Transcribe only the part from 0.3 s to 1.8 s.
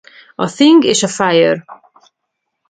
A Thing és a Fire!